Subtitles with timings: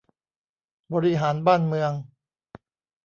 [0.93, 1.91] บริหารบ้านเมือง